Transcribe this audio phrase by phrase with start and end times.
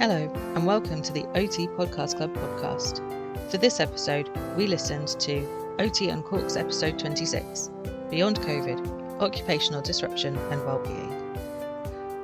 [0.00, 3.00] Hello, and welcome to the OT Podcast Club podcast.
[3.48, 7.70] For this episode, we listened to OT Uncorked episode 26
[8.10, 11.14] Beyond COVID Occupational Disruption and Wellbeing.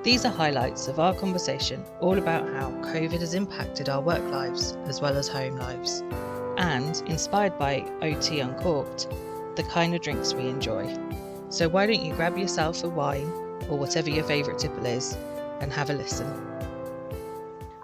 [0.03, 4.77] These are highlights of our conversation all about how COVID has impacted our work lives
[4.87, 6.03] as well as home lives,
[6.57, 9.09] and inspired by OT Uncorked,
[9.55, 10.93] the kind of drinks we enjoy.
[11.51, 13.31] So, why don't you grab yourself a wine
[13.69, 15.17] or whatever your favourite tipple is
[15.61, 16.27] and have a listen?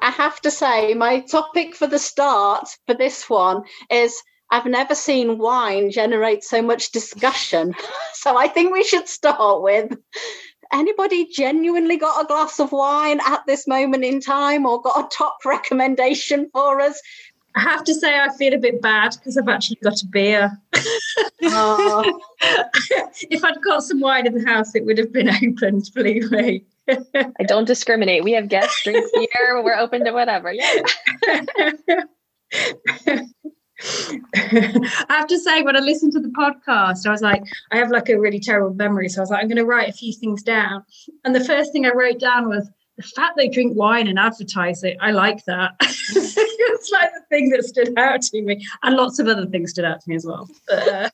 [0.07, 4.23] I have to say, my topic for the start for this one is
[4.53, 7.75] I've never seen wine generate so much discussion.
[8.15, 9.99] so I think we should start with
[10.73, 15.09] anybody genuinely got a glass of wine at this moment in time or got a
[15.09, 17.03] top recommendation for us?
[17.57, 20.57] I have to say, I feel a bit bad because I've actually got a beer.
[21.43, 22.21] Oh.
[23.29, 26.65] if I'd got some wine in the house, it would have been opened, believe me.
[26.89, 28.25] I don't discriminate.
[28.25, 29.63] We have guest drinks here.
[29.63, 30.53] We're open to whatever.
[30.53, 30.83] Yeah.
[34.35, 37.91] I have to say, when I listened to the podcast, I was like, I have
[37.91, 39.09] like a really terrible memory.
[39.09, 40.85] So I was like, I'm going to write a few things down.
[41.25, 44.83] And the first thing I wrote down was the fact they drink wine and advertise
[44.83, 44.97] it.
[45.01, 45.73] I like that.
[45.81, 48.67] it's like the thing that stood out to me.
[48.83, 50.49] And lots of other things stood out to me as well.
[50.67, 51.11] But, uh,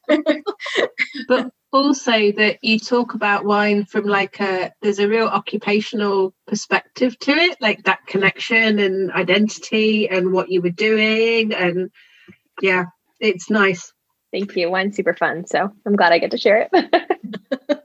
[1.28, 7.18] but also that you talk about wine from like a there's a real occupational perspective
[7.18, 11.90] to it like that connection and identity and what you were doing and
[12.60, 12.84] yeah
[13.20, 13.92] it's nice
[14.32, 14.70] Thank you.
[14.70, 15.46] Wine's super fun.
[15.46, 17.84] So I'm glad I get to share it.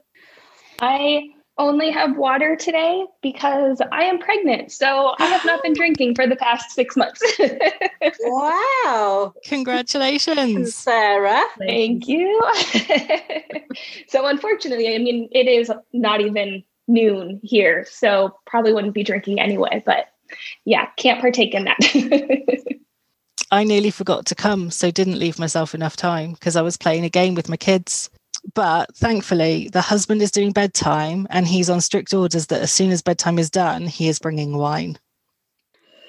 [0.80, 1.28] I
[1.58, 4.72] only have water today because I am pregnant.
[4.72, 7.22] So I have not been drinking for the past six months.
[8.20, 9.34] wow.
[9.44, 10.74] Congratulations.
[10.74, 11.44] Sarah.
[11.58, 12.40] Thank you.
[14.08, 17.86] so unfortunately, I mean, it is not even noon here.
[17.90, 19.82] So probably wouldn't be drinking anyway.
[19.84, 20.06] But
[20.64, 21.78] yeah, can't partake in that.
[23.50, 27.04] I nearly forgot to come, so didn't leave myself enough time because I was playing
[27.04, 28.10] a game with my kids.
[28.54, 32.90] But thankfully, the husband is doing bedtime and he's on strict orders that as soon
[32.90, 34.98] as bedtime is done, he is bringing wine.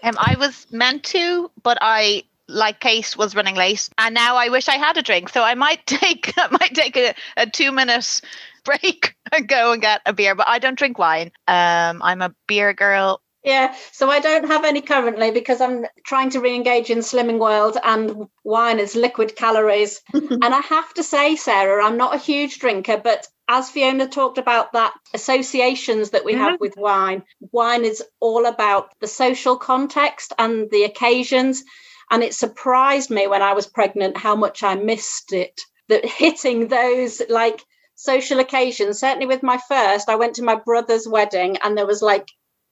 [0.04, 4.50] Um, I was meant to, but I, like Kate, was running late, and now I
[4.50, 5.30] wish I had a drink.
[5.30, 8.22] So I might take, I might take a, a two minute
[8.64, 10.36] break and go and get a beer.
[10.36, 11.32] But I don't drink wine.
[11.48, 13.22] Um, I'm a beer girl.
[13.44, 17.78] Yeah, so I don't have any currently because I'm trying to re-engage in slimming world
[17.82, 20.02] and wine is liquid calories.
[20.14, 24.38] and I have to say, Sarah, I'm not a huge drinker, but as Fiona talked
[24.38, 26.62] about that associations that we have mm-hmm.
[26.62, 31.64] with wine, wine is all about the social context and the occasions.
[32.12, 35.62] And it surprised me when I was pregnant how much I missed it.
[35.88, 37.64] That hitting those like
[37.96, 42.02] social occasions, certainly with my first, I went to my brother's wedding and there was
[42.02, 42.30] like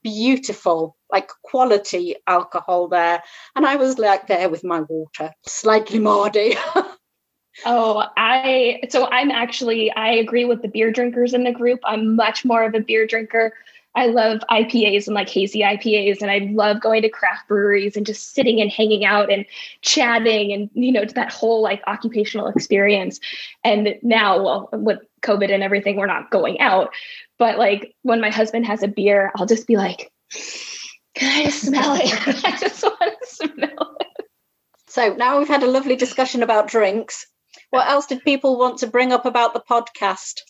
[0.08, 3.22] beautiful, like quality alcohol there.
[3.54, 6.56] And I was like there with my water, slightly mardy.
[7.64, 11.80] Oh, I so I'm actually I agree with the beer drinkers in the group.
[11.84, 13.52] I'm much more of a beer drinker.
[13.94, 18.06] I love IPAs and like hazy IPAs, and I love going to craft breweries and
[18.06, 19.44] just sitting and hanging out and
[19.82, 23.18] chatting and you know that whole like occupational experience.
[23.64, 26.90] And now, well, with COVID and everything, we're not going out.
[27.38, 30.10] But like when my husband has a beer, I'll just be like,
[31.14, 32.12] "Can I just smell it?
[32.44, 34.26] I just want to smell it."
[34.88, 37.26] so now we've had a lovely discussion about drinks.
[37.70, 40.40] What else did people want to bring up about the podcast?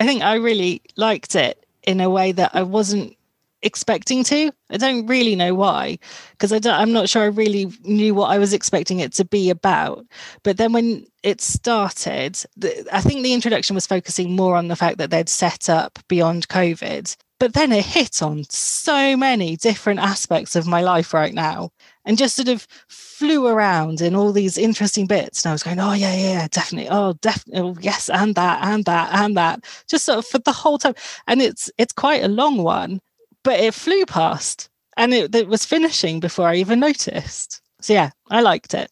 [0.00, 3.16] I think I really liked it in a way that I wasn't
[3.62, 4.50] expecting to.
[4.70, 5.98] I don't really know why,
[6.32, 9.24] because I don't, I'm not sure I really knew what I was expecting it to
[9.24, 10.04] be about.
[10.42, 14.76] But then when it started, the, I think the introduction was focusing more on the
[14.76, 17.16] fact that they'd set up beyond COVID.
[17.38, 21.70] But then it hit on so many different aspects of my life right now
[22.04, 25.44] and just sort of flew around in all these interesting bits.
[25.44, 26.88] And I was going, oh, yeah, yeah, definitely.
[26.88, 27.60] Oh, definitely.
[27.60, 28.08] Oh, yes.
[28.08, 29.64] And that, and that, and that.
[29.88, 30.94] Just sort of for the whole time.
[31.26, 33.00] And it's it's quite a long one,
[33.42, 37.60] but it flew past and it, it was finishing before I even noticed.
[37.80, 38.90] So, yeah, I liked it.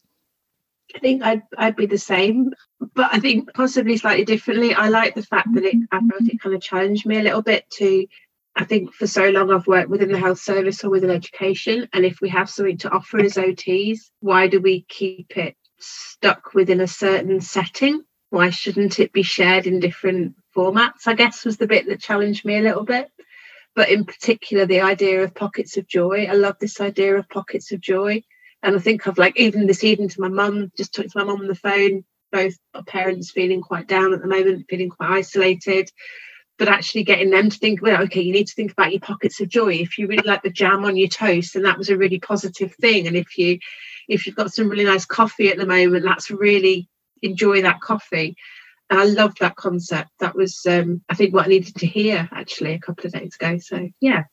[0.95, 2.53] I think I'd I'd be the same,
[2.93, 4.73] but I think possibly slightly differently.
[4.73, 7.41] I like the fact that it I felt it kind of challenged me a little
[7.41, 8.05] bit to
[8.55, 11.87] I think for so long I've worked within the health service or within education.
[11.93, 16.53] And if we have something to offer as OTs, why do we keep it stuck
[16.53, 18.03] within a certain setting?
[18.29, 21.07] Why shouldn't it be shared in different formats?
[21.07, 23.09] I guess was the bit that challenged me a little bit.
[23.75, 26.27] But in particular, the idea of pockets of joy.
[26.29, 28.23] I love this idea of pockets of joy.
[28.63, 31.23] And I think I've like even this evening to my mum, just talked to my
[31.23, 35.09] mum on the phone, both our parents feeling quite down at the moment, feeling quite
[35.09, 35.89] isolated
[36.61, 39.41] but actually getting them to think, well, okay, you need to think about your pockets
[39.41, 39.73] of joy.
[39.73, 42.71] If you really like the jam on your toast, then that was a really positive
[42.75, 43.07] thing.
[43.07, 43.57] And if you
[44.07, 46.87] if you've got some really nice coffee at the moment, that's really
[47.23, 48.35] enjoy that coffee.
[48.91, 50.09] I love that concept.
[50.19, 53.35] That was, um, I think, what I needed to hear actually a couple of days
[53.35, 53.57] ago.
[53.59, 54.23] So yeah,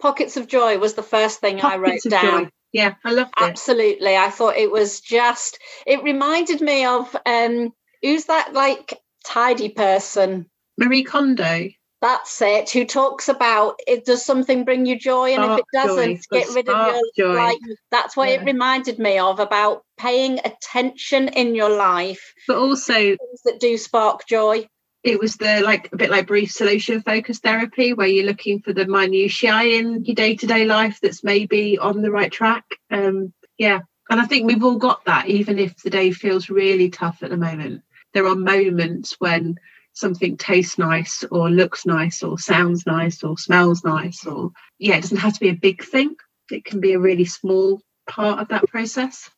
[0.00, 2.44] pockets of joy was the first thing pockets I wrote down.
[2.44, 2.50] Joy.
[2.72, 3.42] Yeah, I loved it.
[3.42, 5.58] Absolutely, I thought it was just.
[5.86, 7.72] It reminded me of um,
[8.02, 10.46] who's that like tidy person?
[10.78, 11.68] Marie Kondo.
[12.02, 12.70] That's it.
[12.70, 14.04] Who talks about it?
[14.04, 16.38] Does something bring you joy, and spark if it doesn't, joy.
[16.38, 17.34] get rid of your joy.
[17.34, 17.58] like.
[17.90, 18.34] That's what yeah.
[18.34, 23.78] it reminded me of about paying attention in your life, but also things that do
[23.78, 24.68] spark joy.
[25.04, 28.74] It was the like a bit like brief solution focused therapy, where you're looking for
[28.74, 32.64] the minutiae in your day to day life that's maybe on the right track.
[32.90, 36.90] Um, yeah, and I think we've all got that, even if the day feels really
[36.90, 37.82] tough at the moment.
[38.12, 39.56] There are moments when
[39.96, 45.00] something tastes nice or looks nice or sounds nice or smells nice or yeah it
[45.00, 46.14] doesn't have to be a big thing.
[46.50, 49.28] It can be a really small part of that process.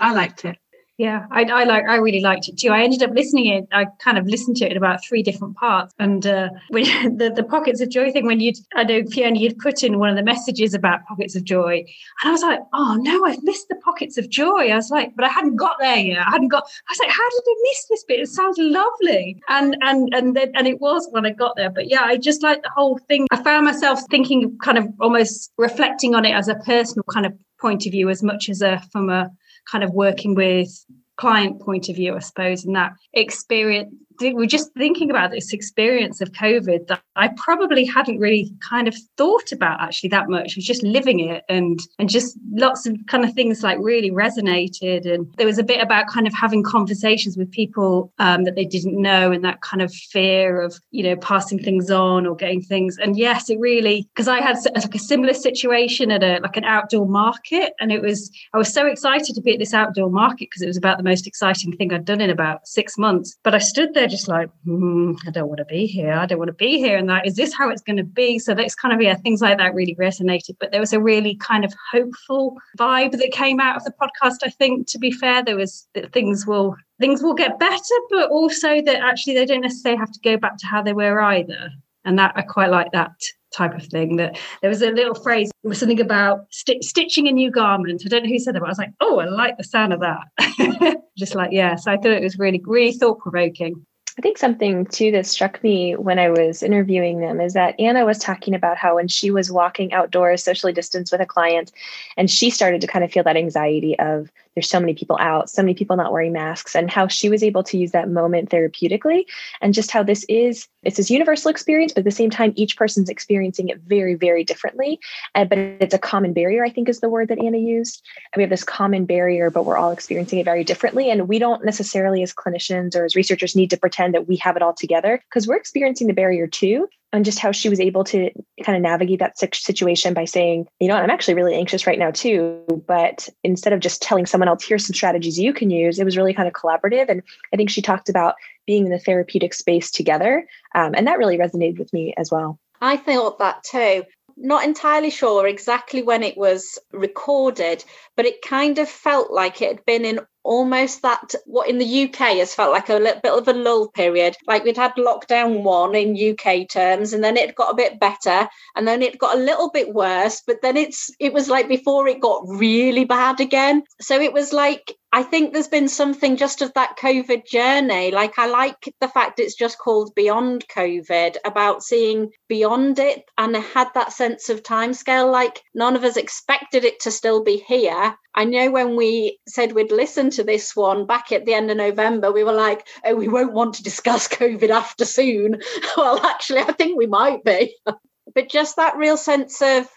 [0.00, 0.56] I liked it
[0.96, 1.84] yeah, I, I like.
[1.88, 2.68] I really liked it too.
[2.68, 3.66] I ended up listening it.
[3.72, 5.92] I kind of listened to it in about three different parts.
[5.98, 6.84] And uh, when
[7.16, 10.08] the the pockets of joy thing, when you, I know Fiona, you'd put in one
[10.08, 13.68] of the messages about pockets of joy, and I was like, oh no, I've missed
[13.68, 14.68] the pockets of joy.
[14.68, 16.18] I was like, but I hadn't got there yet.
[16.18, 16.62] I hadn't got.
[16.62, 18.20] I was like, how did I miss this bit?
[18.20, 19.42] It sounds lovely.
[19.48, 21.70] And and and then and it was when I got there.
[21.70, 23.26] But yeah, I just like the whole thing.
[23.32, 27.34] I found myself thinking, kind of almost reflecting on it as a personal kind of
[27.58, 29.32] point of view, as much as a from a
[29.70, 30.68] kind of working with
[31.16, 36.20] client point of view, I suppose, and that experience we're just thinking about this experience
[36.20, 40.52] of COVID that I probably hadn't really kind of thought about actually that much.
[40.52, 44.10] I was just living it and and just lots of kind of things like really
[44.10, 45.10] resonated.
[45.12, 48.64] And there was a bit about kind of having conversations with people um, that they
[48.64, 52.62] didn't know and that kind of fear of, you know, passing things on or getting
[52.62, 52.96] things.
[52.98, 56.64] And yes, it really because I had like a similar situation at a like an
[56.64, 57.74] outdoor market.
[57.80, 60.66] And it was I was so excited to be at this outdoor market because it
[60.66, 63.36] was about the most exciting thing I'd done in about six months.
[63.42, 66.12] But I stood there they're just like, mm, I don't want to be here.
[66.12, 66.98] I don't want to be here.
[66.98, 68.38] And that is this how it's going to be?
[68.38, 70.56] So that's kind of yeah, things like that really resonated.
[70.60, 74.40] But there was a really kind of hopeful vibe that came out of the podcast.
[74.44, 78.28] I think, to be fair, there was that things will things will get better, but
[78.28, 81.70] also that actually they don't necessarily have to go back to how they were either.
[82.04, 83.12] And that I quite like that
[83.54, 84.16] type of thing.
[84.16, 88.02] That there was a little phrase, was something about st- stitching a new garment.
[88.04, 89.94] I don't know who said that, but I was like, oh, I like the sound
[89.94, 90.98] of that.
[91.16, 91.76] Just like, yeah.
[91.76, 93.86] So I thought it was really, really thought provoking.
[94.16, 98.04] I think something too that struck me when I was interviewing them is that Anna
[98.04, 101.72] was talking about how when she was walking outdoors, socially distanced with a client,
[102.16, 105.50] and she started to kind of feel that anxiety of there's so many people out,
[105.50, 108.50] so many people not wearing masks, and how she was able to use that moment
[108.50, 109.24] therapeutically,
[109.60, 112.76] and just how this is it's this universal experience, but at the same time, each
[112.76, 115.00] person's experiencing it very, very differently.
[115.34, 118.02] But it's a common barrier, I think, is the word that Anna used.
[118.32, 121.10] And we have this common barrier, but we're all experiencing it very differently.
[121.10, 124.56] And we don't necessarily, as clinicians or as researchers, need to pretend that we have
[124.56, 128.02] it all together because we're experiencing the barrier too and just how she was able
[128.02, 128.30] to
[128.64, 132.10] kind of navigate that situation by saying, you know, I'm actually really anxious right now
[132.10, 132.64] too.
[132.88, 136.16] But instead of just telling someone else, here's some strategies you can use, it was
[136.16, 137.08] really kind of collaborative.
[137.08, 137.22] And
[137.52, 138.34] I think she talked about
[138.66, 140.44] being in the therapeutic space together.
[140.74, 142.58] Um, and that really resonated with me as well.
[142.80, 144.02] I thought that too.
[144.36, 147.84] Not entirely sure exactly when it was recorded,
[148.16, 152.04] but it kind of felt like it had been in almost that what in the
[152.04, 154.36] UK has felt like a little bit of a lull period.
[154.46, 158.48] Like we'd had lockdown one in UK terms, and then it got a bit better,
[158.76, 162.06] and then it got a little bit worse, but then it's it was like before
[162.06, 163.82] it got really bad again.
[164.00, 168.10] So it was like I think there's been something just of that COVID journey.
[168.10, 173.22] Like, I like the fact it's just called Beyond COVID, about seeing beyond it.
[173.38, 175.30] And I had that sense of timescale.
[175.30, 178.16] Like, none of us expected it to still be here.
[178.34, 181.76] I know when we said we'd listen to this one back at the end of
[181.76, 185.62] November, we were like, oh, we won't want to discuss COVID after soon.
[185.96, 187.76] well, actually, I think we might be.
[188.34, 189.88] but just that real sense of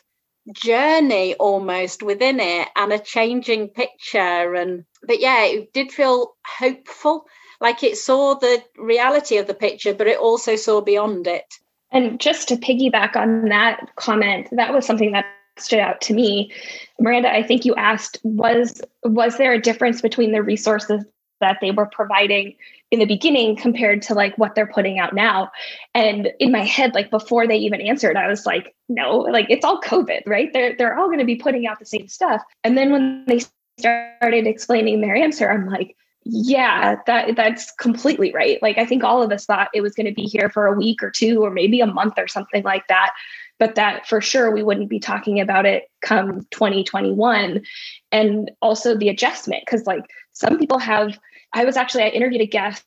[0.53, 4.53] journey almost within it and a changing picture.
[4.53, 7.25] And but yeah it did feel hopeful.
[7.59, 11.53] Like it saw the reality of the picture but it also saw beyond it.
[11.91, 15.25] And just to piggyback on that comment that was something that
[15.57, 16.51] stood out to me.
[16.99, 21.05] Miranda i think you asked was was there a difference between the resources
[21.39, 22.55] that they were providing
[22.91, 25.51] in the beginning compared to like what they're putting out now
[25.93, 29.65] and in my head like before they even answered i was like no like it's
[29.65, 32.77] all covid right they're, they're all going to be putting out the same stuff and
[32.77, 33.41] then when they
[33.77, 35.95] started explaining their answer i'm like
[36.29, 38.61] Yeah, that that's completely right.
[38.61, 40.75] Like I think all of us thought it was going to be here for a
[40.75, 43.11] week or two or maybe a month or something like that.
[43.59, 47.63] But that for sure we wouldn't be talking about it come 2021.
[48.11, 50.03] And also the adjustment, because like
[50.33, 51.17] some people have,
[51.53, 52.83] I was actually, I interviewed a guest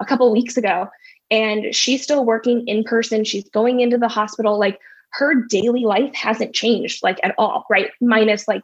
[0.00, 0.88] a couple weeks ago
[1.30, 3.24] and she's still working in person.
[3.24, 4.58] She's going into the hospital.
[4.58, 4.78] Like
[5.12, 7.90] her daily life hasn't changed like at all, right?
[8.00, 8.62] Minus like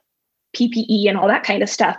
[0.56, 1.96] PPE and all that kind of stuff.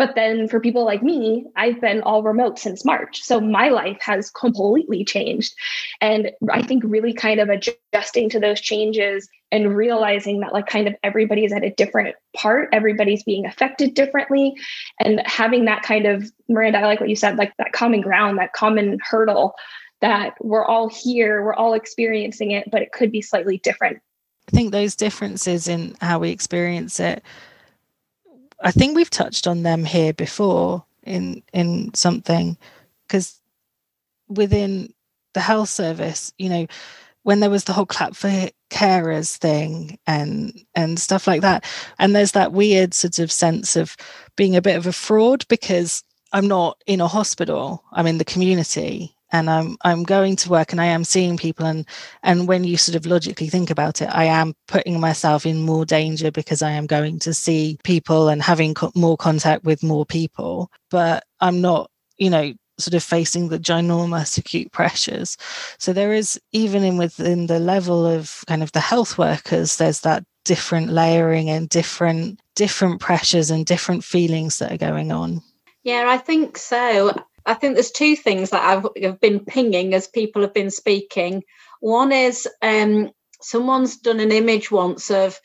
[0.00, 3.20] But then for people like me, I've been all remote since March.
[3.22, 5.52] So my life has completely changed.
[6.00, 10.88] And I think really kind of adjusting to those changes and realizing that like kind
[10.88, 14.54] of everybody's at a different part, everybody's being affected differently.
[15.00, 18.38] And having that kind of, Miranda, I like what you said, like that common ground,
[18.38, 19.54] that common hurdle
[20.00, 23.98] that we're all here, we're all experiencing it, but it could be slightly different.
[24.48, 27.22] I think those differences in how we experience it,
[28.62, 32.56] I think we've touched on them here before in in something
[33.06, 33.40] because
[34.28, 34.92] within
[35.34, 36.66] the health service, you know,
[37.22, 41.64] when there was the whole clap for carers thing and and stuff like that,
[41.98, 43.96] and there's that weird sort of sense of
[44.36, 48.24] being a bit of a fraud because I'm not in a hospital, I'm in the
[48.24, 51.86] community and I'm I'm going to work and I am seeing people and
[52.22, 55.84] and when you sort of logically think about it I am putting myself in more
[55.84, 60.06] danger because I am going to see people and having co- more contact with more
[60.06, 60.70] people.
[60.90, 65.36] But I'm not you know sort of facing the ginormous acute pressures.
[65.78, 70.00] So there is even in within the level of kind of the health workers there's
[70.00, 75.42] that different layering and different different pressures and different feelings that are going on.
[75.82, 77.14] Yeah i think so
[77.46, 81.42] I think there's two things that I've, have been pinging as people have been speaking.
[81.80, 85.40] One is um, someone's done an image once of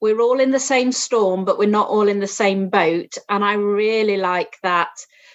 [0.00, 3.16] we're all in the same storm, but we're not all in the same boat.
[3.28, 4.90] And I really like that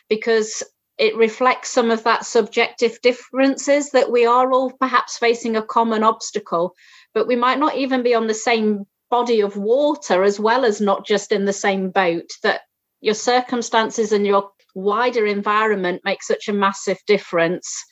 [0.10, 0.64] because
[0.98, 6.04] it reflects some of that subjective differences that we are all perhaps facing a common
[6.04, 6.76] obstacle,
[7.14, 10.82] but we might not even be on the same body of water as well as
[10.82, 12.62] not just in the same boat, that
[13.00, 17.84] your circumstances and your wider environment makes such a massive difference.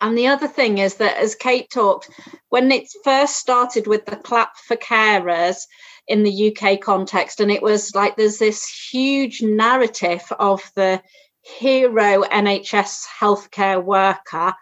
[0.00, 2.10] And the other thing is that, as Kate talked,
[2.50, 5.56] when it first started with the clap for carers
[6.06, 11.02] in the UK context, and it was like there's this huge narrative of the
[11.40, 14.54] hero NHS healthcare worker.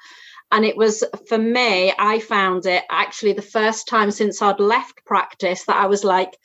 [0.53, 5.05] And it was for me, I found it actually the first time since I'd left
[5.05, 6.37] practice that I was like,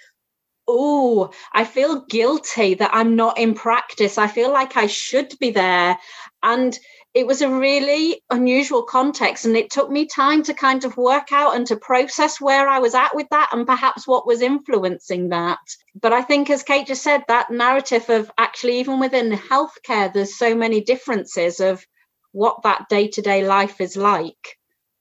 [0.67, 4.17] oh, I feel guilty that I'm not in practice.
[4.17, 5.97] I feel like I should be there.
[6.43, 6.77] And
[7.13, 9.45] it was a really unusual context.
[9.45, 12.79] And it took me time to kind of work out and to process where I
[12.79, 15.57] was at with that and perhaps what was influencing that.
[15.99, 20.37] But I think, as Kate just said, that narrative of actually, even within healthcare, there's
[20.37, 21.83] so many differences of
[22.33, 24.57] what that day to day life is like.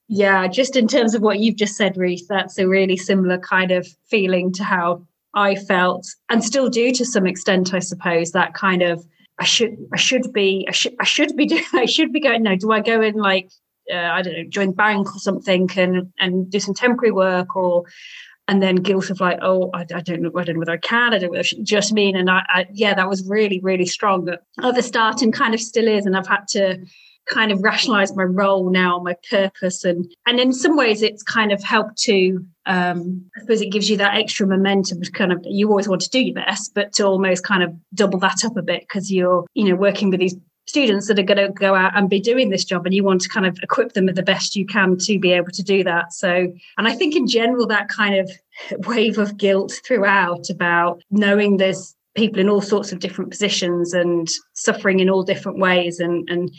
[0.08, 3.72] Yeah, just in terms of what you've just said, Ruth, that's a really similar kind
[3.72, 5.04] of feeling to how
[5.36, 9.06] I felt, and still do to some extent, I suppose, that kind of
[9.38, 12.42] I should I should be I should I should be I should be going.
[12.42, 13.50] No, do I go in like
[13.92, 17.84] uh, I don't know, join bank or something and and do some temporary work or
[18.48, 20.76] and then guilt of like, oh, I, I, don't know, I don't know whether I
[20.76, 22.14] can, I don't know just mean.
[22.14, 24.40] And I, I, yeah, that was really, really strong at
[24.74, 26.06] the start and kind of still is.
[26.06, 26.78] And I've had to
[27.28, 31.52] kind of rationalize my role now, my purpose, and and in some ways it's kind
[31.52, 35.40] of helped to um, I suppose it gives you that extra momentum to kind of
[35.44, 38.56] you always want to do your best, but to almost kind of double that up
[38.56, 41.76] a bit because you're you know working with these students that are going to go
[41.76, 44.16] out and be doing this job and you want to kind of equip them with
[44.16, 46.12] the best you can to be able to do that.
[46.12, 48.30] So and i think in general that kind of
[48.86, 54.28] wave of guilt throughout about knowing there's people in all sorts of different positions and
[54.54, 56.50] suffering in all different ways and and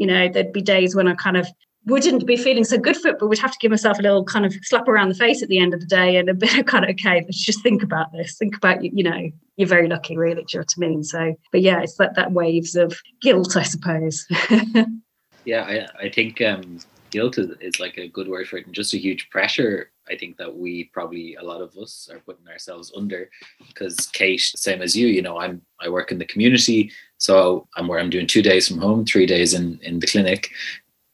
[0.00, 1.46] you know, there'd be days when I kind of
[1.86, 4.24] wouldn't be feeling so good for it, but would have to give myself a little
[4.24, 6.58] kind of slap around the face at the end of the day and a bit
[6.58, 8.36] of kind of, okay, let's just think about this.
[8.36, 10.44] Think about, you you know, you're very lucky, really.
[10.44, 11.04] Do you know what I mean?
[11.04, 14.26] So, but yeah, it's that, that waves of guilt, I suppose.
[15.44, 18.74] yeah, I, I think um, guilt is, is like a good word for it and
[18.74, 22.48] just a huge pressure I think that we probably a lot of us are putting
[22.48, 23.30] ourselves under
[23.68, 27.86] because Kate, same as you, you know, I'm I work in the community, so I'm
[27.86, 30.50] where I'm doing two days from home, three days in in the clinic.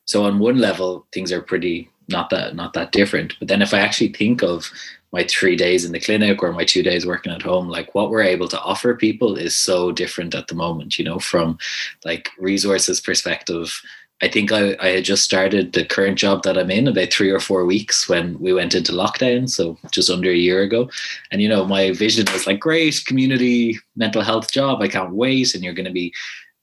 [0.07, 3.35] So on one level, things are pretty not that not that different.
[3.39, 4.71] But then if I actually think of
[5.13, 8.11] my three days in the clinic or my two days working at home, like what
[8.11, 11.59] we're able to offer people is so different at the moment, you know, from
[12.05, 13.81] like resources perspective
[14.23, 17.31] I think I, I had just started the current job that I'm in about three
[17.31, 19.49] or four weeks when we went into lockdown.
[19.49, 20.89] So just under a year ago.
[21.31, 24.81] And, you know, my vision was like, great community mental health job.
[24.81, 25.55] I can't wait.
[25.55, 26.15] And you're going to be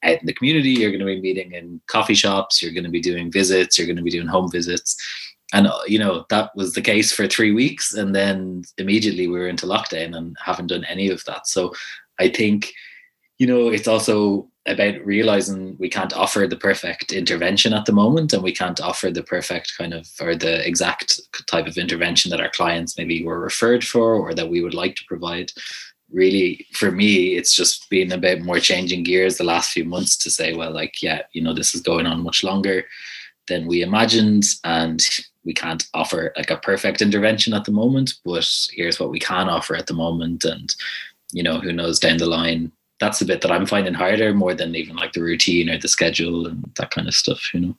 [0.04, 2.90] out in the community, you're going to be meeting in coffee shops, you're going to
[2.90, 4.96] be doing visits, you're going to be doing home visits.
[5.54, 7.94] And, uh, you know, that was the case for three weeks.
[7.94, 11.48] And then immediately we were into lockdown and haven't done any of that.
[11.48, 11.74] So
[12.20, 12.74] I think,
[13.38, 18.32] you know, it's also about realizing we can't offer the perfect intervention at the moment
[18.32, 22.40] and we can't offer the perfect kind of or the exact type of intervention that
[22.40, 25.52] our clients maybe were referred for or that we would like to provide
[26.14, 30.30] really for me it's just been about more changing gears the last few months to
[30.30, 32.86] say well like yeah you know this is going on much longer
[33.48, 35.02] than we imagined and
[35.44, 39.50] we can't offer like a perfect intervention at the moment but here's what we can
[39.50, 40.76] offer at the moment and
[41.32, 42.72] you know who knows down the line.
[43.00, 45.90] That's the bit that i'm finding harder more than even like the routine or the
[45.90, 47.76] schedule and that kind of stuff you know?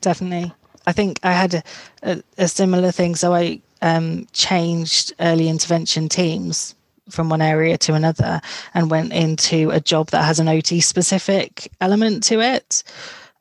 [0.00, 0.52] Definitely.
[0.86, 1.62] I think i had a,
[2.02, 6.76] a, a similar thing so i um, changed early intervention teams
[7.12, 8.40] from one area to another
[8.74, 12.82] and went into a job that has an OT specific element to it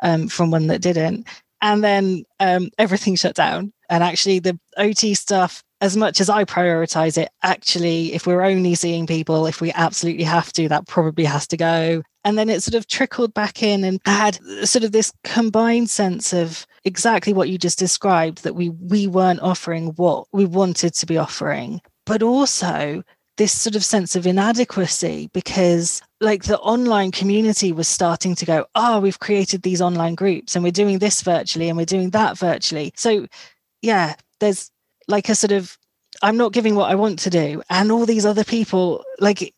[0.01, 1.27] um, from one that didn't.
[1.61, 3.71] And then um, everything shut down.
[3.89, 8.73] And actually, the OT stuff, as much as I prioritize it, actually, if we're only
[8.73, 12.01] seeing people, if we absolutely have to, that probably has to go.
[12.23, 16.33] And then it sort of trickled back in and had sort of this combined sense
[16.33, 21.05] of exactly what you just described that we we weren't offering what we wanted to
[21.05, 23.03] be offering, but also
[23.37, 28.65] this sort of sense of inadequacy because like the online community was starting to go
[28.75, 32.37] oh we've created these online groups and we're doing this virtually and we're doing that
[32.37, 33.25] virtually so
[33.81, 34.69] yeah there's
[35.07, 35.77] like a sort of
[36.21, 39.53] i'm not giving what i want to do and all these other people like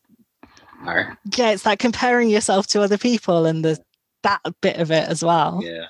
[0.86, 1.18] Are.
[1.36, 3.78] yeah it's that comparing yourself to other people and the
[4.22, 5.86] that bit of it as well yeah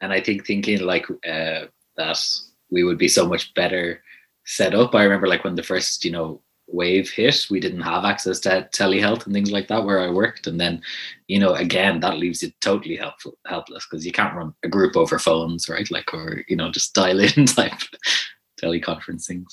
[0.00, 1.66] and i think thinking like uh
[1.96, 2.18] that
[2.70, 4.02] we would be so much better
[4.44, 8.04] set up i remember like when the first you know wave hit, we didn't have
[8.04, 10.46] access to telehealth and things like that where I worked.
[10.46, 10.82] And then,
[11.28, 14.96] you know, again, that leaves you totally helpful, helpless because you can't run a group
[14.96, 15.90] over phones, right?
[15.90, 17.72] Like, or, you know, just dial in type
[18.60, 19.44] teleconferencing.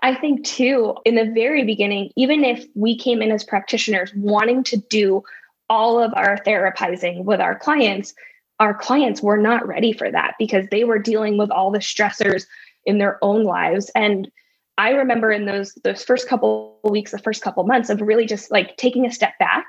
[0.00, 4.64] I think too, in the very beginning, even if we came in as practitioners wanting
[4.64, 5.22] to do
[5.70, 8.14] all of our therapizing with our clients,
[8.58, 12.46] our clients were not ready for that because they were dealing with all the stressors
[12.84, 13.90] in their own lives.
[13.94, 14.30] And
[14.78, 18.50] I remember in those those first couple weeks, the first couple months of really just
[18.50, 19.66] like taking a step back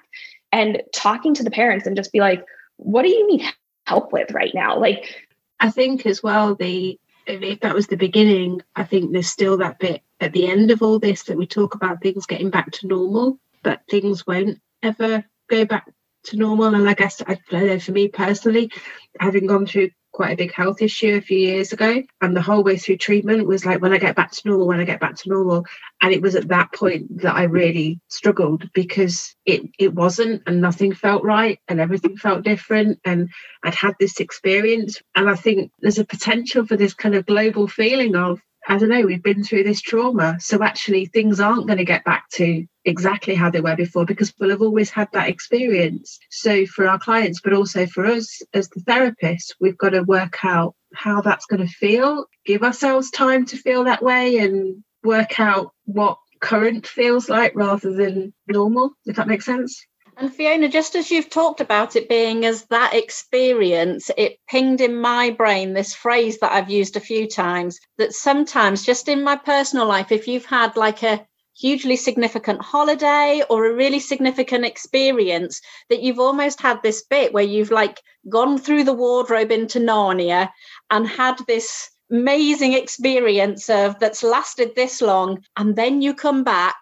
[0.52, 2.46] and talking to the parents and just be like,
[2.78, 3.46] what do you need
[3.86, 4.80] help with right now?
[4.80, 5.24] Like
[5.60, 9.80] I think as well the if that was the beginning, I think there's still that
[9.80, 12.88] bit at the end of all this that we talk about things getting back to
[12.88, 15.90] normal, but things won't ever go back
[16.26, 16.76] to normal.
[16.76, 18.72] And I guess I know for me personally,
[19.20, 22.02] having gone through quite a big health issue a few years ago.
[22.22, 24.80] And the whole way through treatment was like, when I get back to normal, when
[24.80, 25.66] I get back to normal.
[26.02, 30.62] And it was at that point that I really struggled because it, it wasn't and
[30.62, 33.00] nothing felt right and everything felt different.
[33.04, 33.30] And
[33.64, 35.02] I'd had this experience.
[35.16, 38.90] And I think there's a potential for this kind of global feeling of, I don't
[38.90, 40.38] know, we've been through this trauma.
[40.40, 44.34] So actually, things aren't going to get back to exactly how they were before because
[44.40, 46.20] we'll have always had that experience.
[46.30, 50.44] So for our clients, but also for us as the therapists, we've got to work
[50.44, 55.40] out how that's going to feel, give ourselves time to feel that way and work
[55.40, 59.86] out what current feels like rather than normal, if that makes sense.
[60.16, 64.96] And Fiona, just as you've talked about it being as that experience, it pinged in
[64.96, 69.36] my brain this phrase that I've used a few times that sometimes, just in my
[69.36, 75.62] personal life, if you've had like a hugely significant holiday or a really significant experience,
[75.90, 78.00] that you've almost had this bit where you've like
[78.30, 80.50] gone through the wardrobe into Narnia
[80.90, 86.76] and had this amazing experience of that's lasted this long and then you come back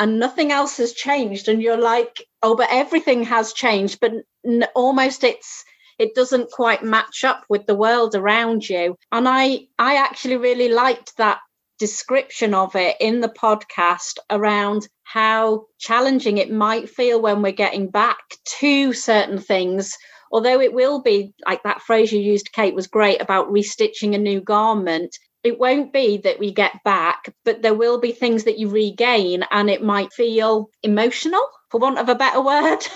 [0.00, 4.12] and nothing else has changed and you're like oh but everything has changed but
[4.44, 5.64] n- almost it's
[6.00, 8.96] it doesn't quite match up with the world around you.
[9.12, 11.38] And i i actually really liked that
[11.78, 17.90] description of it in the podcast around how challenging it might feel when we're getting
[17.90, 18.18] back
[18.60, 19.94] to certain things.
[20.32, 24.18] Although it will be like that phrase you used kate was great about restitching a
[24.18, 28.58] new garment it won't be that we get back, but there will be things that
[28.58, 32.80] you regain, and it might feel emotional, for want of a better word.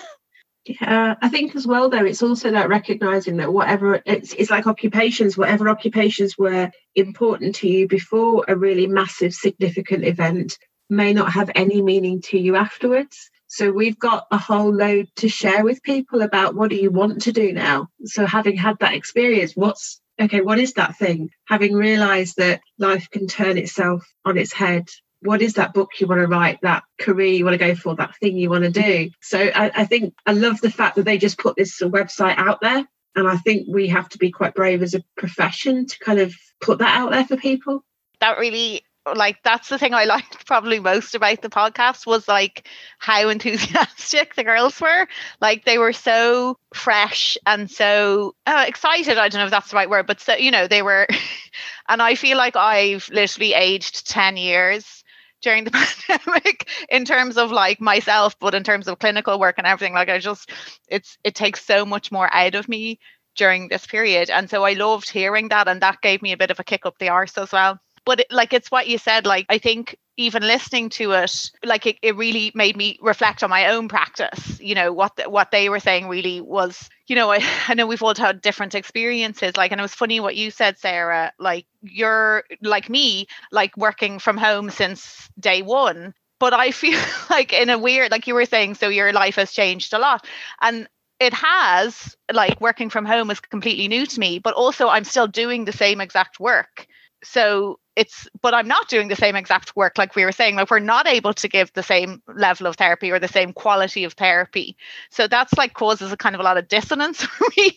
[0.67, 4.67] Yeah, I think as well though, it's also that recognizing that whatever it's it's like
[4.67, 10.57] occupations, whatever occupations were important to you before a really massive, significant event
[10.89, 13.31] may not have any meaning to you afterwards.
[13.47, 17.23] So we've got a whole load to share with people about what do you want
[17.23, 17.89] to do now.
[18.07, 21.31] So having had that experience, what's okay, what is that thing?
[21.46, 24.88] Having realized that life can turn itself on its head
[25.24, 27.96] what is that book you want to write, that career you want to go for,
[27.96, 29.11] that thing you want to do.
[29.22, 32.61] So I, I think I love the fact that they just put this website out
[32.61, 32.87] there.
[33.16, 36.35] And I think we have to be quite brave as a profession to kind of
[36.61, 37.85] put that out there for people.
[38.20, 42.69] That really like that's the thing I liked probably most about the podcast was like
[42.99, 45.07] how enthusiastic the girls were.
[45.40, 49.19] Like they were so fresh and so uh, excited.
[49.19, 51.07] I don't know if that's the right word, but so you know they were.
[51.88, 55.05] and I feel like I've literally aged ten years
[55.43, 55.71] during the
[56.09, 59.93] pandemic in terms of like myself, but in terms of clinical work and everything.
[59.93, 60.51] Like I just,
[60.88, 62.99] it's it takes so much more out of me
[63.37, 66.51] during this period, and so I loved hearing that, and that gave me a bit
[66.51, 69.27] of a kick up the arse as well but it, like it's what you said
[69.27, 73.51] like i think even listening to it like it, it really made me reflect on
[73.51, 77.31] my own practice you know what the, what they were saying really was you know
[77.33, 80.51] I, I know we've all had different experiences like and it was funny what you
[80.51, 86.71] said sarah like you're like me like working from home since day one but i
[86.73, 89.99] feel like in a weird like you were saying so your life has changed a
[89.99, 90.27] lot
[90.61, 90.88] and
[91.21, 95.27] it has like working from home is completely new to me but also i'm still
[95.29, 96.87] doing the same exact work.
[97.23, 100.57] So it's but i'm not doing the same exact work like we were saying.
[100.57, 104.05] Like we're not able to give the same level of therapy or the same quality
[104.05, 104.77] of therapy.
[105.11, 107.73] So that's like causes a kind of a lot of dissonance for me.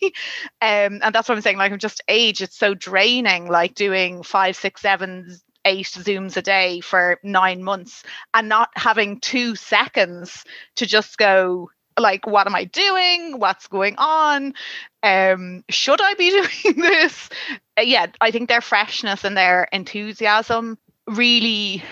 [0.62, 4.24] Um, and that's what i'm saying like i'm just age it's so draining like doing
[4.24, 8.04] five six seven eight zooms a day for nine months
[8.34, 10.44] and not having two seconds
[10.76, 13.40] to just go like what am i doing?
[13.40, 14.54] What's going on?
[15.04, 16.30] Um should i be
[16.64, 17.30] doing this?
[17.78, 21.84] Uh, yeah i think their freshness and their enthusiasm really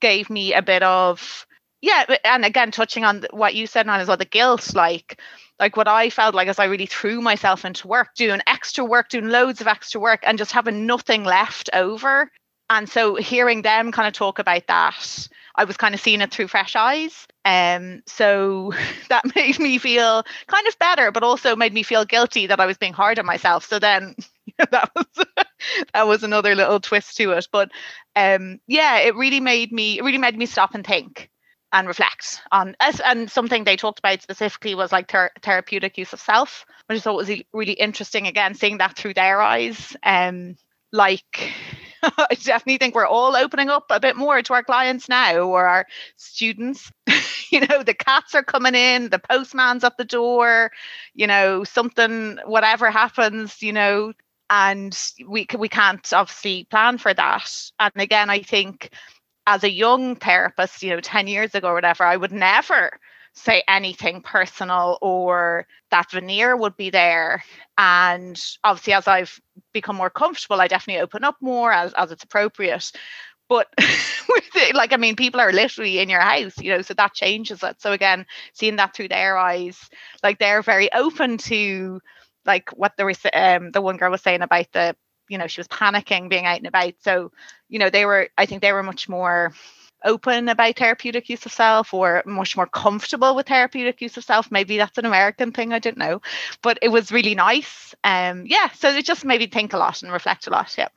[0.00, 1.46] gave me a bit of
[1.82, 5.20] yeah and again touching on what you said on as well the guilt like
[5.60, 9.08] like what i felt like as i really threw myself into work doing extra work
[9.08, 12.30] doing loads of extra work and just having nothing left over.
[12.68, 16.30] And so hearing them kind of talk about that I was kind of seeing it
[16.30, 17.26] through fresh eyes.
[17.44, 18.72] Um, so
[19.08, 22.66] that made me feel kind of better, but also made me feel guilty that I
[22.66, 23.64] was being hard on myself.
[23.64, 24.14] So then
[24.58, 25.06] that was
[25.94, 27.48] that was another little twist to it.
[27.50, 27.70] But
[28.14, 31.30] um, yeah, it really made me it really made me stop and think
[31.72, 32.76] and reflect on.
[33.04, 37.00] And something they talked about specifically was like ter- therapeutic use of self, which I
[37.00, 38.26] thought was really interesting.
[38.26, 39.96] Again, seeing that through their eyes.
[40.02, 40.56] Um,
[40.92, 41.52] like
[42.18, 45.66] I definitely think we're all opening up a bit more to our clients now or
[45.66, 46.90] our students.
[47.50, 50.70] you know, the cats are coming in, the postman's at the door,
[51.14, 54.12] you know, something, whatever happens, you know,
[54.50, 57.70] and we we can't obviously plan for that.
[57.80, 58.90] And again, I think
[59.46, 62.98] as a young therapist, you know, 10 years ago or whatever, I would never
[63.36, 67.44] say anything personal or that veneer would be there.
[67.78, 69.40] And obviously, as I've
[69.72, 72.92] become more comfortable, I definitely open up more as, as it's appropriate.
[73.48, 73.68] But
[74.74, 77.80] like, I mean, people are literally in your house, you know, so that changes it.
[77.80, 79.78] So again, seeing that through their eyes,
[80.22, 82.00] like they're very open to
[82.46, 84.96] like what was um the one girl was saying about the
[85.28, 87.32] you know she was panicking being out and about so
[87.68, 89.52] you know they were i think they were much more
[90.06, 94.50] open about therapeutic use of self or much more comfortable with therapeutic use of self.
[94.50, 96.22] Maybe that's an American thing, I don't know.
[96.62, 97.94] But it was really nice.
[98.04, 100.74] Um, yeah, so it just made me think a lot and reflect a lot.
[100.78, 100.88] Yeah.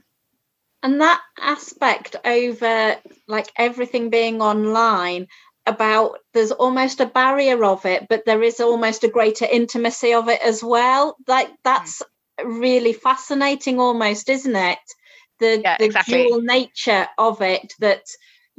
[0.82, 2.96] And that aspect over
[3.28, 5.28] like everything being online
[5.66, 10.30] about there's almost a barrier of it, but there is almost a greater intimacy of
[10.30, 11.18] it as well.
[11.28, 12.02] Like that's
[12.44, 14.80] really fascinating almost, isn't it?
[15.40, 16.28] The, yeah, the exactly.
[16.28, 18.04] dual nature of it that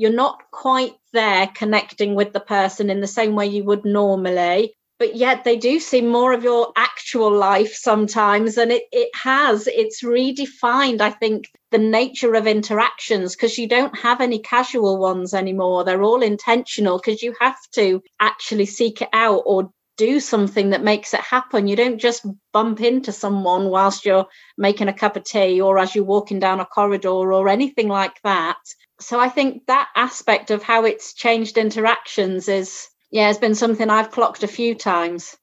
[0.00, 4.72] you're not quite there connecting with the person in the same way you would normally
[4.98, 9.66] but yet they do see more of your actual life sometimes and it, it has.
[9.66, 15.34] It's redefined i think the nature of interactions because you don't have any casual ones
[15.34, 15.84] anymore.
[15.84, 20.82] They're all intentional because you have to actually seek it out or do something that
[20.82, 21.68] makes it happen.
[21.68, 25.94] You don't just bump into someone whilst you're making a cup of tea or as
[25.94, 28.56] you're walking down a corridor or anything like that
[29.00, 33.90] so I think that aspect of how it's changed interactions is yeah has been something
[33.90, 35.36] I've clocked a few times.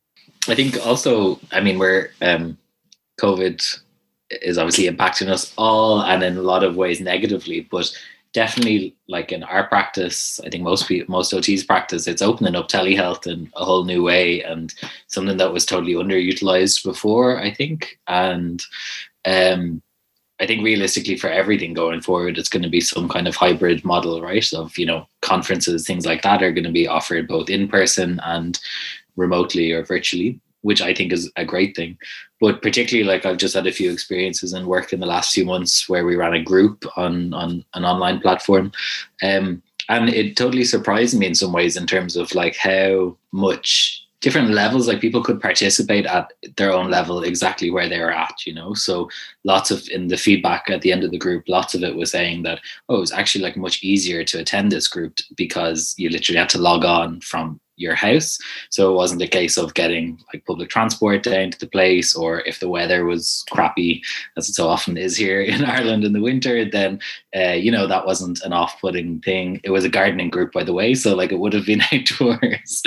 [0.47, 2.57] I think also, I mean, we're um,
[3.19, 3.79] COVID
[4.29, 7.91] is obviously impacting us all, and in a lot of ways negatively, but
[8.33, 12.67] definitely like in our practice, I think most people, most OTs practice, it's opening up
[12.69, 14.73] telehealth in a whole new way and
[15.07, 17.99] something that was totally underutilized before, I think.
[18.07, 18.63] And
[19.25, 19.81] um,
[20.39, 23.83] I think realistically for everything going forward, it's going to be some kind of hybrid
[23.83, 24.53] model, right?
[24.53, 28.19] Of, you know, conferences, things like that are going to be offered both in person
[28.23, 28.59] and
[29.15, 31.97] remotely or virtually, which I think is a great thing.
[32.39, 35.43] But particularly like I've just had a few experiences and work in the last few
[35.43, 38.71] months where we ran a group on on an online platform.
[39.23, 44.06] Um, and it totally surprised me in some ways in terms of like how much
[44.21, 48.45] different levels like people could participate at their own level exactly where they were at
[48.45, 48.73] you know?
[48.73, 49.09] So
[49.43, 52.11] lots of in the feedback at the end of the group lots of it was
[52.11, 56.09] saying that oh it was actually like much easier to attend this group because you
[56.09, 58.37] literally had to log on from your house.
[58.69, 62.41] So it wasn't a case of getting like public transport down to the place, or
[62.41, 64.03] if the weather was crappy,
[64.35, 66.99] as it so often is here in Ireland in the winter, then
[67.35, 69.61] uh, you know that wasn't an off-putting thing.
[69.63, 72.83] It was a gardening group, by the way, so like it would have been outdoors.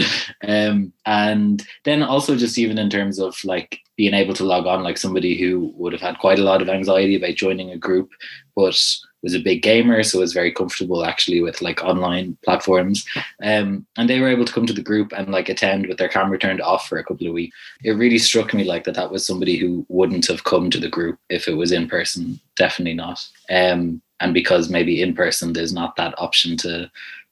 [0.46, 4.83] um, and then also just even in terms of like being able to log on,
[4.83, 8.11] like somebody who would have had quite a lot of anxiety about joining a group,
[8.60, 13.04] but was a big gamer, so was very comfortable actually with like online platforms.
[13.42, 16.08] Um, and they were able to come to the group and like attend with their
[16.08, 17.56] camera turned off for a couple of weeks.
[17.84, 20.88] It really struck me like that that was somebody who wouldn't have come to the
[20.88, 22.40] group if it was in person.
[22.56, 23.26] Definitely not.
[23.50, 26.90] Um, and because maybe in person there's not that option to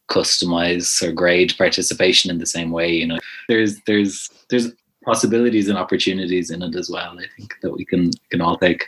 [0.08, 2.90] customize or grade participation in the same way.
[2.92, 4.72] You know, there's there's there's
[5.04, 7.18] possibilities and opportunities in it as well.
[7.18, 8.84] I think that we can can all take.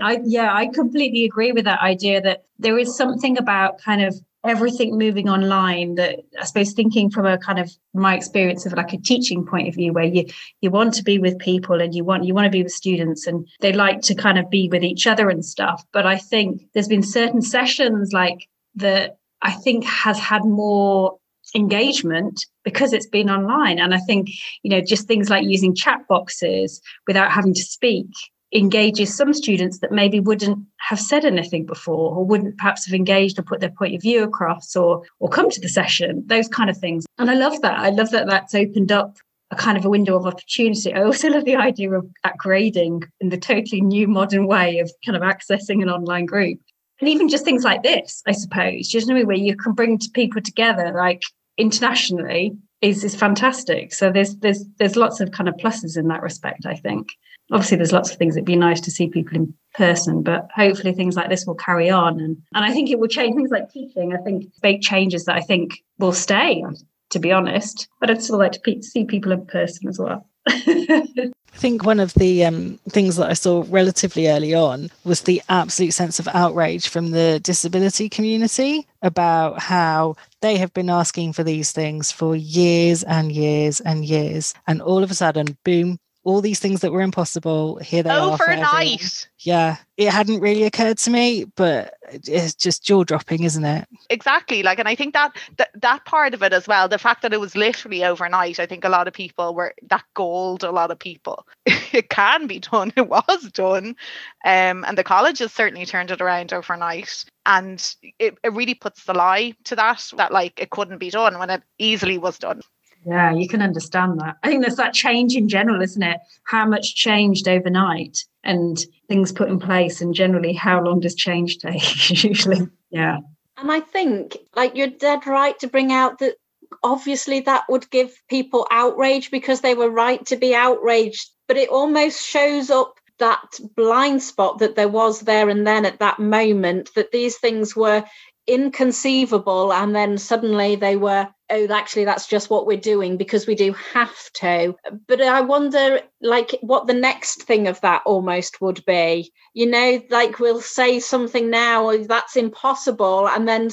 [0.00, 4.14] I yeah, I completely agree with that idea that there is something about kind of
[4.44, 8.92] everything moving online that I suppose thinking from a kind of my experience of like
[8.92, 10.26] a teaching point of view where you
[10.60, 13.26] you want to be with people and you want you want to be with students
[13.26, 15.84] and they like to kind of be with each other and stuff.
[15.92, 21.18] But I think there's been certain sessions like that I think has had more
[21.54, 23.78] engagement because it's been online.
[23.78, 24.28] And I think,
[24.62, 28.08] you know, just things like using chat boxes without having to speak
[28.52, 33.38] engages some students that maybe wouldn't have said anything before or wouldn't perhaps have engaged
[33.38, 36.70] or put their point of view across or or come to the session those kind
[36.70, 37.04] of things.
[37.18, 37.78] And i love that.
[37.78, 39.16] I love that that's opened up
[39.50, 40.92] a kind of a window of opportunity.
[40.92, 44.90] I also love the idea of that grading in the totally new modern way of
[45.04, 46.58] kind of accessing an online group.
[47.00, 50.42] And even just things like this i suppose just know where you can bring people
[50.42, 51.22] together like
[51.56, 53.92] internationally is is fantastic.
[53.92, 57.08] So there's there's there's lots of kind of pluses in that respect i think
[57.50, 58.34] obviously there's lots of things.
[58.34, 61.88] That'd be nice to see people in person but hopefully things like this will carry
[61.88, 62.20] on.
[62.20, 63.34] And and i think it will change.
[63.36, 66.64] Things like teaching i think big changes that i think will stay
[67.10, 67.88] to be honest.
[68.00, 70.26] But i'd still like to pe- see people in person as well.
[71.58, 75.42] I think one of the um, things that I saw relatively early on was the
[75.48, 81.42] absolute sense of outrage from the disability community about how they have been asking for
[81.42, 84.54] these things for years and years and years.
[84.68, 88.32] And all of a sudden, boom, all these things that were impossible here they are
[88.34, 93.88] overnight yeah it hadn't really occurred to me but it's just jaw dropping isn't it?
[94.10, 97.22] Exactly like and i think that, that that part of it as well the fact
[97.22, 100.70] that it was literally overnight i think a lot of people were that gold a
[100.70, 101.46] lot of people.
[101.90, 103.96] It can be done it was done
[104.44, 109.14] um, and the colleges certainly turned it around overnight and it, it really puts the
[109.14, 112.60] lie to that that like it couldn't be done when it easily was done
[113.06, 114.36] yeah, you can understand that.
[114.42, 116.20] I think there's that change in general, isn't it?
[116.44, 121.58] How much changed overnight and things put in place, and generally, how long does change
[121.58, 122.10] take?
[122.24, 123.18] Usually, yeah.
[123.56, 126.36] And I think, like, you're dead right to bring out that
[126.82, 131.68] obviously that would give people outrage because they were right to be outraged, but it
[131.68, 136.90] almost shows up that blind spot that there was there and then at that moment
[136.94, 138.04] that these things were
[138.48, 143.54] inconceivable and then suddenly they were oh actually that's just what we're doing because we
[143.54, 144.74] do have to.
[145.06, 149.30] But i wonder like what the next thing of that almost would be.
[149.52, 153.68] You know like we'll say something now oh, that's impossible and then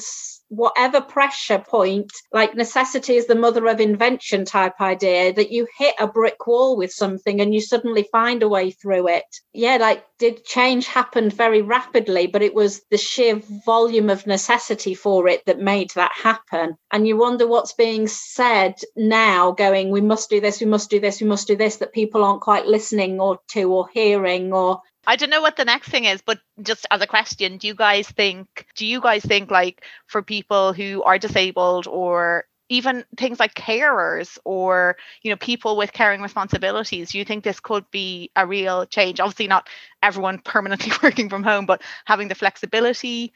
[0.48, 5.94] whatever pressure point, like necessity is the mother of invention type idea, that you hit
[5.98, 9.24] a brick wall with something and you suddenly find a way through it.
[9.52, 14.94] Yeah, like did change happen very rapidly, but it was the sheer volume of necessity
[14.94, 16.76] for it that made that happen.
[16.92, 21.00] And you wonder what's being said now, going, we must do this, we must do
[21.00, 24.80] this, we must do this, that people aren't quite listening or to or hearing or
[25.06, 27.74] I don't know what the next thing is, but just as a question, do you
[27.74, 33.38] guys think do you guys think like for people who are disabled or even things
[33.38, 38.30] like carers or you know people with caring responsibilities do you think this could be
[38.34, 39.20] a real change?
[39.20, 39.68] Obviously not
[40.02, 43.32] everyone permanently working from home but having the flexibility.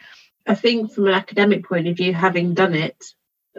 [0.47, 3.05] I think from an academic point of view having done it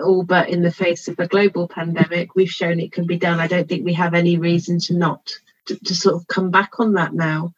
[0.04, 3.40] all but in the face of a global pandemic we've shown it can be done.
[3.40, 5.32] I don't think we have any reason to not
[5.68, 7.54] to, to sort of come back on that now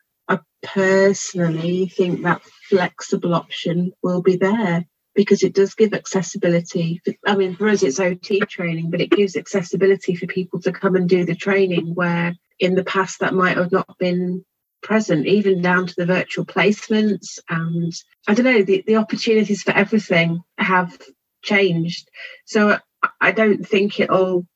[0.63, 7.01] personally think that flexible option will be there because it does give accessibility.
[7.25, 10.95] I mean, for us, it's OT training, but it gives accessibility for people to come
[10.95, 14.43] and do the training where in the past that might have not been
[14.81, 17.39] present, even down to the virtual placements.
[17.49, 17.93] And
[18.27, 20.97] I don't know, the, the opportunities for everything have
[21.43, 22.09] changed.
[22.45, 22.77] So
[23.19, 24.47] I don't think it'll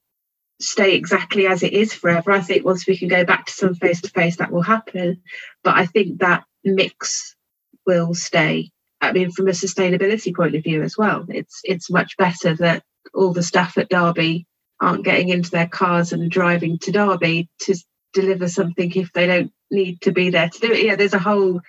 [0.59, 2.31] stay exactly as it is forever.
[2.31, 5.21] I think once we can go back to some face to face, that will happen.
[5.63, 7.35] But I think that mix
[7.85, 8.71] will stay.
[8.99, 12.83] I mean, from a sustainability point of view as well, it's it's much better that
[13.13, 14.47] all the staff at Derby
[14.79, 17.75] aren't getting into their cars and driving to Derby to
[18.13, 20.85] deliver something if they don't need to be there to do it.
[20.85, 21.61] Yeah, there's a whole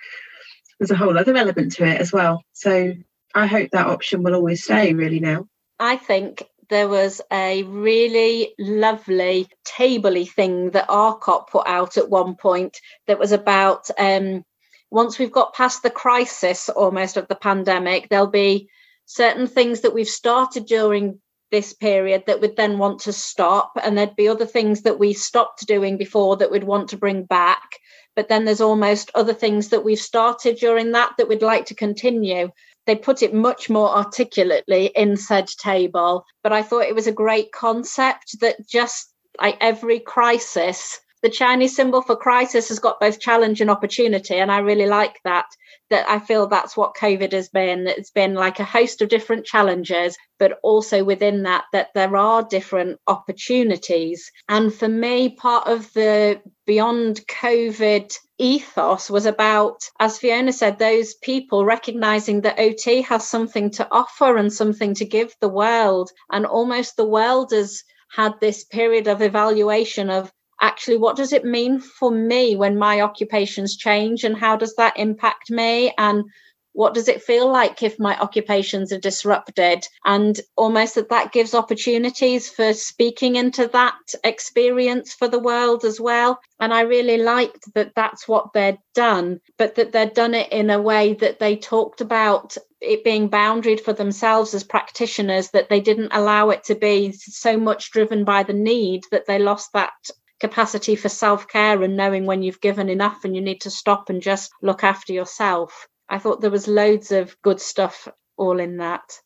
[0.79, 2.41] there's a whole other element to it as well.
[2.53, 2.93] So
[3.35, 5.47] I hope that option will always stay really now.
[5.79, 12.35] I think there was a really lovely tabley thing that RCOT put out at one
[12.35, 14.43] point that was about um,
[14.91, 18.69] once we've got past the crisis almost of the pandemic, there'll be
[19.05, 21.19] certain things that we've started during
[21.51, 25.13] this period that we'd then want to stop and there'd be other things that we
[25.13, 27.79] stopped doing before that we'd want to bring back.
[28.15, 31.75] But then there's almost other things that we've started during that that we'd like to
[31.75, 32.51] continue
[32.85, 37.11] they put it much more articulately in said table but i thought it was a
[37.11, 43.19] great concept that just like every crisis the Chinese symbol for crisis has got both
[43.19, 44.35] challenge and opportunity.
[44.35, 45.47] And I really like that,
[45.89, 47.87] that I feel that's what COVID has been.
[47.87, 52.43] It's been like a host of different challenges, but also within that, that there are
[52.43, 54.31] different opportunities.
[54.47, 61.15] And for me, part of the beyond COVID ethos was about, as Fiona said, those
[61.15, 66.11] people recognizing that OT has something to offer and something to give the world.
[66.31, 71.45] And almost the world has had this period of evaluation of actually what does it
[71.45, 75.93] mean for me when my occupations change and how does that impact me?
[75.97, 76.25] And
[76.73, 79.87] what does it feel like if my occupations are disrupted?
[80.05, 85.99] And almost that that gives opportunities for speaking into that experience for the world as
[85.99, 86.39] well.
[86.59, 90.69] And i really liked that that's what they'd done but that they'd done it in
[90.69, 95.79] a way that they talked about it being boundaried for themselves as practitioners that they
[95.79, 99.93] didn't allow it to be so much driven by the need that they lost that
[100.39, 104.09] capacity for self care and knowing when you've given enough and you need to stop
[104.09, 105.87] and just look after yourself.
[106.09, 109.19] I thought there was loads of good stuff all in that.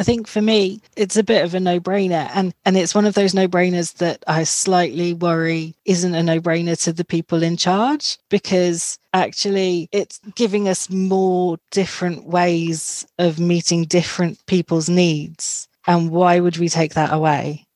[0.00, 3.14] I think for me, it's a bit of a no-brainer, and and it's one of
[3.14, 8.96] those no-brainers that I slightly worry isn't a no-brainer to the people in charge because
[9.12, 16.58] actually it's giving us more different ways of meeting different people's needs, and why would
[16.58, 17.66] we take that away?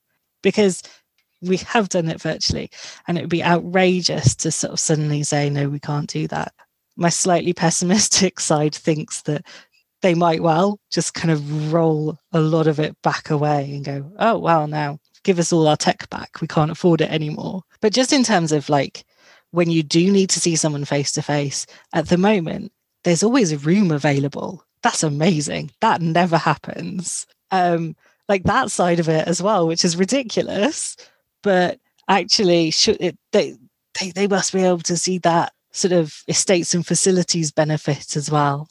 [0.42, 0.84] Because
[1.42, 2.70] we have done it virtually
[3.06, 6.52] and it would be outrageous to sort of suddenly say no we can't do that.
[6.96, 9.44] My slightly pessimistic side thinks that
[10.02, 14.12] they might well just kind of roll a lot of it back away and go
[14.18, 16.40] oh well now give us all our tech back.
[16.40, 17.62] We can't afford it anymore.
[17.80, 19.04] But just in terms of like
[19.52, 22.72] when you do need to see someone face to face at the moment
[23.04, 24.64] there's always a room available.
[24.82, 25.70] That's amazing.
[25.80, 27.26] That never happens.
[27.50, 27.96] Um
[28.28, 30.96] like that side of it as well which is ridiculous
[31.42, 31.78] but
[32.08, 33.56] actually should it, they,
[34.00, 38.30] they they must be able to see that sort of estates and facilities benefit as
[38.30, 38.68] well.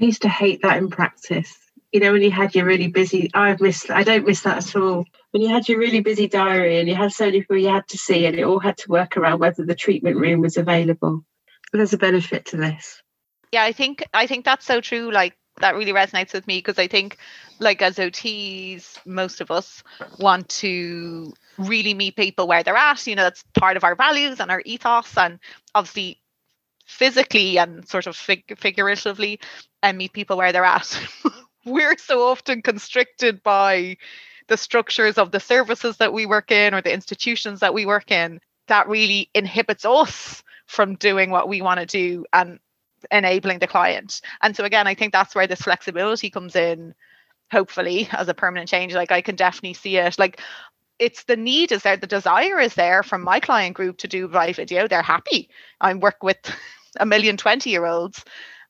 [0.00, 1.56] I used to hate that in practice.
[1.92, 4.76] You know when you had your really busy i've missed i don't miss that at
[4.76, 5.04] all.
[5.32, 7.88] When you had your really busy diary and you had so many people you had
[7.88, 11.24] to see and it all had to work around whether the treatment room was available.
[11.70, 13.02] But there's a benefit to this.
[13.52, 16.78] Yeah i think i think that's so true like that really resonates with me because
[16.78, 17.16] I think,
[17.58, 19.82] like as OTs, most of us
[20.18, 23.06] want to really meet people where they're at.
[23.06, 25.38] You know, that's part of our values and our ethos, and
[25.74, 26.20] obviously
[26.86, 29.40] physically and sort of fig- figuratively,
[29.82, 31.00] and meet people where they're at.
[31.64, 33.96] We're so often constricted by
[34.48, 38.10] the structures of the services that we work in or the institutions that we work
[38.10, 42.58] in that really inhibits us from doing what we want to do and
[43.10, 44.20] enabling the client.
[44.42, 46.94] And so again, I think that's where this flexibility comes in,
[47.50, 48.94] hopefully, as a permanent change.
[48.94, 50.18] Like I can definitely see it.
[50.18, 50.40] Like
[51.00, 54.28] it's the need is there, the desire is there from my client group to do
[54.28, 54.86] live video.
[54.86, 55.48] They're happy.
[55.80, 56.38] I work with
[57.00, 58.22] a million 20 year olds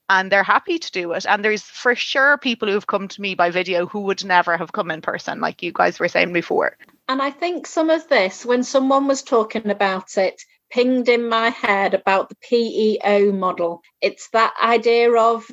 [0.09, 1.27] and they're happy to do it.
[1.27, 4.73] And there's for sure people who've come to me by video who would never have
[4.73, 6.77] come in person, like you guys were saying before.
[7.09, 10.41] And I think some of this, when someone was talking about it,
[10.71, 13.83] pinged in my head about the PEO model.
[14.01, 15.51] It's that idea of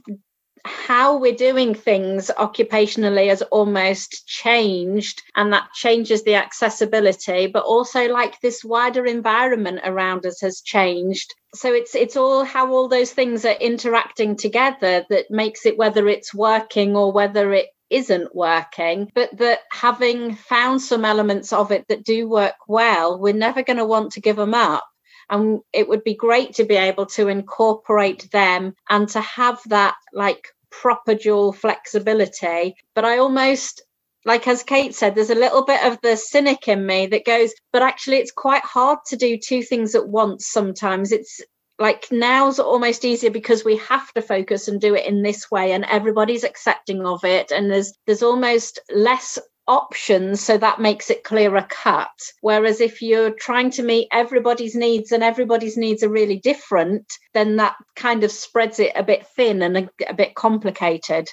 [0.68, 8.08] how we're doing things occupationally has almost changed and that changes the accessibility but also
[8.08, 13.12] like this wider environment around us has changed so it's it's all how all those
[13.12, 19.10] things are interacting together that makes it whether it's working or whether it isn't working,
[19.14, 23.78] but that having found some elements of it that do work well, we're never going
[23.78, 24.84] to want to give them up.
[25.30, 29.96] And it would be great to be able to incorporate them and to have that
[30.14, 32.76] like proper dual flexibility.
[32.96, 33.84] But I almost
[34.26, 37.54] like as Kate said, there's a little bit of the cynic in me that goes,
[37.72, 41.14] but actually, it's quite hard to do two things at once sometimes.
[41.14, 41.42] It's
[41.80, 45.72] like now's almost easier because we have to focus and do it in this way
[45.72, 49.38] and everybody's accepting of it and there's there's almost less
[49.68, 52.10] options so that makes it clearer cut.
[52.42, 57.58] Whereas if you're trying to meet everybody's needs and everybody's needs are really different then
[57.58, 61.30] that kind of spreads it a bit thin and a, a bit complicated.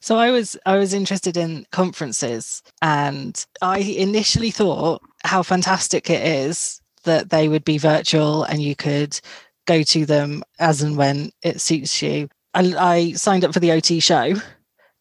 [0.00, 6.26] So I was I was interested in conferences and I initially thought how fantastic it
[6.26, 9.20] is that they would be virtual and you could
[9.66, 12.28] go to them as and when it suits you.
[12.54, 14.34] I, I signed up for the OT show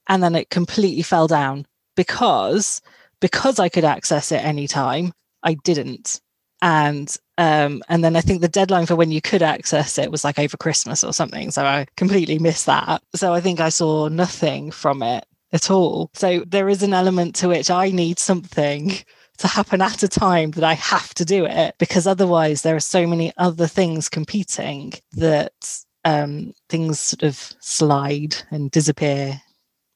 [0.08, 1.66] and then it completely fell down
[1.96, 2.82] because
[3.20, 5.14] because I could access it anytime,
[5.44, 6.20] I didn't.
[6.62, 10.24] And um, and then I think the deadline for when you could access it was
[10.24, 11.52] like over Christmas or something.
[11.52, 13.02] So I completely missed that.
[13.16, 16.12] So I think I saw nothing from it at all.
[16.14, 18.94] So there is an element to which I need something
[19.40, 22.80] to happen at a time that I have to do it because otherwise there are
[22.80, 29.42] so many other things competing that um, things sort of slide and disappear.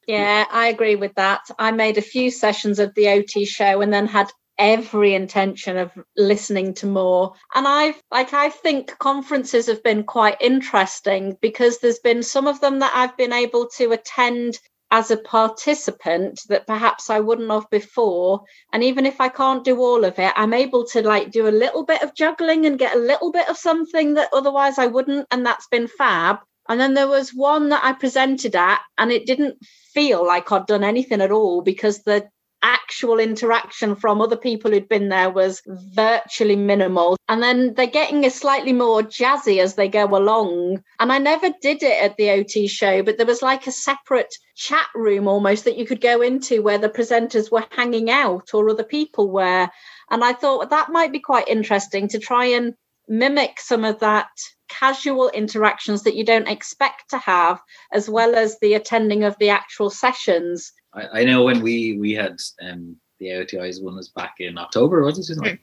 [0.07, 1.41] Yeah, I agree with that.
[1.57, 5.91] I made a few sessions of the OT show and then had every intention of
[6.15, 11.99] listening to more and i've like i think conferences have been quite interesting because there's
[11.99, 14.57] been some of them that i've been able to attend
[14.91, 18.43] as a participant that perhaps I wouldn't have before.
[18.71, 21.49] And even if I can't do all of it, I'm able to like do a
[21.49, 25.27] little bit of juggling and get a little bit of something that otherwise I wouldn't.
[25.31, 26.37] And that's been fab.
[26.69, 29.57] And then there was one that I presented at, and it didn't
[29.95, 32.29] feel like I'd done anything at all because the
[32.65, 37.15] actual interaction from other people who'd been there was virtually minimal.
[37.29, 40.83] And then they're getting a slightly more jazzy as they go along.
[40.99, 44.33] And I never did it at the OT show, but there was like a separate
[44.55, 48.69] chat room almost that you could go into where the presenters were hanging out or
[48.69, 49.69] other people were.
[50.09, 52.73] And I thought that might be quite interesting to try and
[53.07, 54.29] mimic some of that
[54.67, 57.61] casual interactions that you don't expect to have,
[57.91, 60.73] as well as the attending of the actual sessions.
[60.93, 65.03] I, I know when we we had um, the AOTIs one was back in October,
[65.03, 65.37] was it?
[65.37, 65.59] Mm.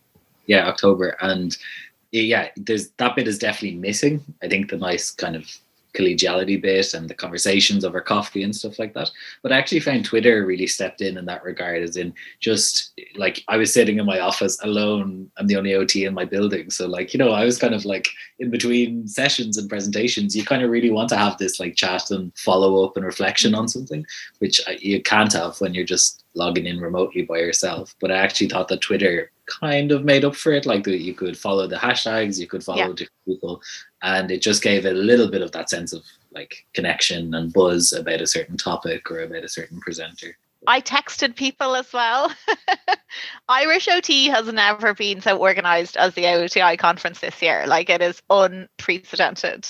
[0.46, 1.57] Yeah, October, and
[2.11, 4.22] yeah, there's that bit is definitely missing.
[4.42, 5.50] I think the nice kind of
[5.95, 9.11] collegiality bit and the conversations over coffee and stuff like that.
[9.43, 13.45] But I actually found Twitter really stepped in in that regard, as in just like
[13.49, 15.30] I was sitting in my office alone.
[15.36, 16.70] I'm the only OT in my building.
[16.70, 20.45] So, like, you know, I was kind of like in between sessions and presentations, you
[20.45, 23.64] kind of really want to have this like chat and follow up and reflection on
[23.64, 23.68] mm-hmm.
[23.68, 24.07] something,
[24.38, 27.95] which uh, you can't have when you're just logging in remotely by yourself.
[28.01, 30.66] But I actually thought that Twitter kind of made up for it.
[30.66, 32.88] Like you could follow the hashtags, you could follow yeah.
[32.88, 33.62] different people,
[34.03, 37.53] and it just gave it a little bit of that sense of like connection and
[37.53, 40.36] buzz about a certain topic or about a certain presenter.
[40.66, 42.32] I texted people as well.
[43.49, 47.66] Irish OT has never been so organized as the OTI conference this year.
[47.66, 49.66] Like it is unprecedented.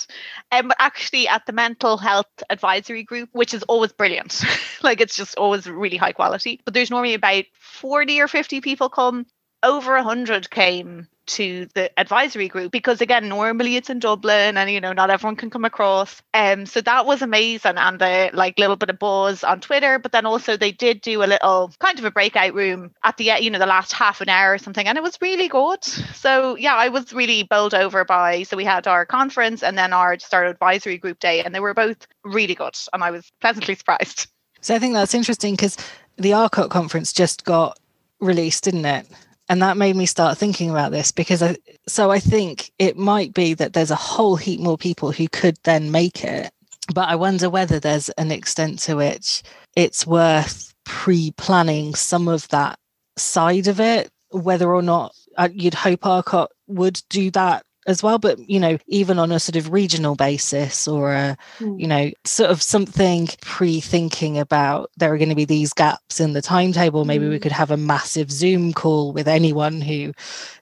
[0.50, 4.44] And Um, actually, at the mental health advisory group, which is always brilliant,
[4.82, 6.60] like it's just always really high quality.
[6.64, 9.26] But there's normally about 40 or 50 people come
[9.62, 14.80] over 100 came to the advisory group because again normally it's in dublin and you
[14.80, 16.20] know not everyone can come across.
[16.34, 20.12] Um so that was amazing and the like little bit of buzz on twitter but
[20.12, 23.50] then also they did do a little kind of a breakout room at the you
[23.50, 25.82] know the last half an hour or something and it was really good.
[25.84, 29.92] So yeah i was really bowled over by so we had our conference and then
[29.92, 33.74] our start advisory group day and they were both really good and i was pleasantly
[33.76, 34.26] surprised.
[34.60, 35.76] So i think that's interesting because
[36.16, 37.78] the RCOT conference just got
[38.20, 39.06] released didn't it
[39.52, 43.34] and that made me start thinking about this because I so I think it might
[43.34, 46.50] be that there's a whole heap more people who could then make it
[46.94, 49.42] but I wonder whether there's an extent to which
[49.76, 52.78] it's worth pre-planning some of that
[53.18, 58.18] side of it whether or not uh, you'd hope RCOT would do that as well
[58.18, 61.80] but you know even on a sort of regional basis or a mm.
[61.80, 66.32] you know sort of something pre-thinking about there are going to be these gaps in
[66.32, 67.30] the timetable maybe mm.
[67.30, 67.42] we hmm.
[67.42, 70.12] could have a massive zoom call with anyone who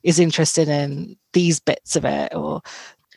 [0.02, 2.62] is interested in these bits of it or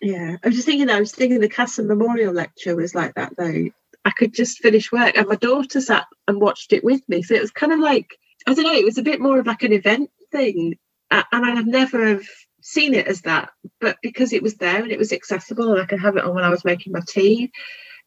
[0.02, 3.34] yeah i was just thinking i was thinking the Casson memorial lecture was like that
[3.38, 3.70] though
[4.06, 7.36] i could just finish work and my daughter sat and watched it with me so
[7.36, 9.64] it was kind of like i don't know it was a bit more of like
[9.64, 10.78] an event thing
[11.10, 12.26] and i have never have
[12.64, 15.86] seen it as that, but because it was there and it was accessible and I
[15.86, 17.52] could have it on when I was making my tea,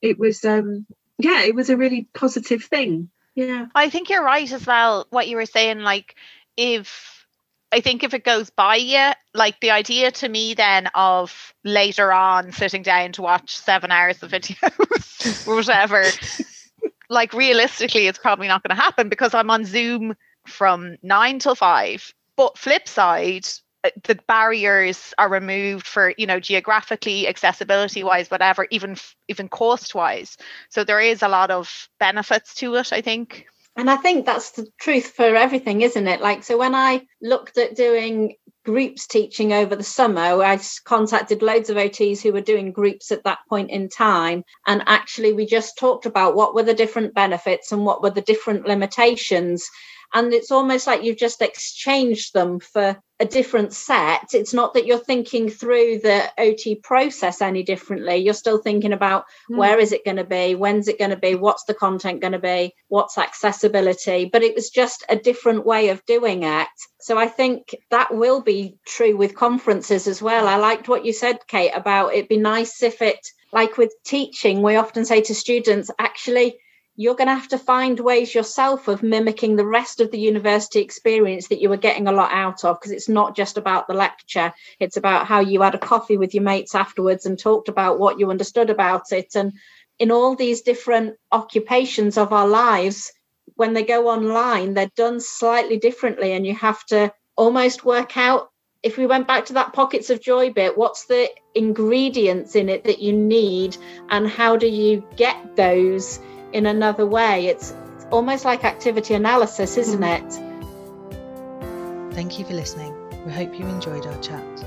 [0.03, 0.87] it was um
[1.19, 3.11] yeah, it was a really positive thing.
[3.35, 3.67] Yeah.
[3.75, 5.07] I think you're right as well.
[5.11, 6.17] What you were saying, like
[6.57, 7.27] if
[7.71, 12.13] I think if it goes by you, like the idea to me then of later
[12.13, 16.05] on sitting down to watch seven hours of videos or whatever
[17.09, 21.55] like realistically, it's probably not going to happen because I'm on Zoom from nine till
[21.55, 22.13] five.
[22.37, 23.47] But flip side,
[23.85, 28.97] Uh, the barriers are removed for you know geographically accessibility wise whatever even
[29.29, 30.37] even cost wise
[30.71, 33.47] so there is a lot of benefits to it i think
[33.79, 36.23] and I think that's the truth for everything, isn't it?
[36.23, 41.69] Like, so when I looked at doing groups teaching over the summer, I contacted loads
[41.69, 44.45] of OTs who were doing groups at that point in time.
[44.67, 48.23] And actually, we just talked about what were the different benefits and what were the
[48.23, 49.69] different limitations
[50.15, 54.35] and it's almost like you've just exchanged them for a different set.
[54.35, 58.17] It's not that you're thinking through the ot process any differently.
[58.17, 59.57] You're still thinking about mm.
[59.57, 62.33] where is it going to be when's it going to be what's the content going
[62.33, 64.29] to be what's accessibility.
[64.31, 66.69] But it was just a different way of doing it.
[67.01, 70.47] So i think that will be true with conferences as well.
[70.47, 73.21] I liked what you said kate about it'd be nice if it
[73.53, 76.59] like with teaching we often say to students actually
[76.97, 80.81] you're going to have to find ways yourself of mimicking the rest of the university
[80.81, 83.95] experience that you were getting a lot out of because it's not just about the
[83.95, 84.53] lecture.
[84.81, 88.19] It's about how you had a coffee with your mates afterwards and talked about what
[88.19, 89.37] you understood about it.
[89.37, 89.53] And
[89.99, 93.13] in all these different occupations of our lives
[93.55, 98.51] when they go online they're done slightly differently and you have to almost work out
[98.83, 102.85] if we went back to that pockets of joy bit what's the ingredients in it
[102.85, 103.77] that you need
[104.11, 106.21] and how do you get those
[106.53, 107.47] in another way.
[107.47, 110.19] It's, it's almost like activity analysis, isn't mm.
[110.19, 112.15] it?
[112.15, 112.95] Thank you for listening.
[113.25, 114.65] We hope you enjoyed our chat.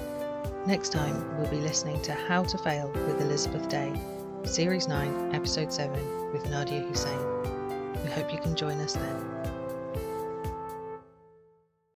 [0.68, 3.94] Next time, we'll be listening to How to Fail with Elizabeth Day,
[4.44, 7.18] Series 9, Episode 7, with Nadiya Hussain.
[8.04, 9.59] We hope you can join us then.